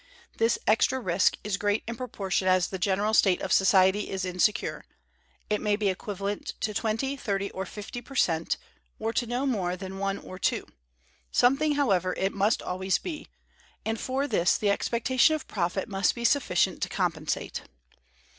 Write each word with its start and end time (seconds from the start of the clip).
This 0.37 0.57
extra 0.65 0.99
risk 0.99 1.37
is 1.43 1.57
great 1.61 1.83
in 1.87 1.95
proportion 1.95 2.47
as 2.47 2.69
the 2.69 2.79
general 2.79 3.13
state 3.13 3.39
of 3.39 3.53
society 3.53 4.09
is 4.09 4.25
insecure: 4.25 4.83
it 5.47 5.61
may 5.61 5.75
be 5.75 5.89
equivalent 5.89 6.53
to 6.61 6.73
twenty, 6.73 7.15
thirty, 7.15 7.51
or 7.51 7.67
fifty 7.67 8.01
per 8.01 8.15
cent, 8.15 8.57
or 8.97 9.13
to 9.13 9.27
no 9.27 9.45
more 9.45 9.75
than 9.77 9.99
one 9.99 10.17
or 10.17 10.39
two; 10.39 10.65
something 11.31 11.75
however, 11.75 12.15
it 12.17 12.33
must 12.33 12.63
always 12.63 12.97
be; 12.97 13.27
and 13.85 13.99
for 13.99 14.25
this 14.27 14.57
the 14.57 14.71
expectation 14.71 15.35
of 15.35 15.47
profit 15.47 15.87
must 15.87 16.15
be 16.15 16.25
sufficient 16.25 16.81
to 16.81 16.89
compensate. 16.89 17.61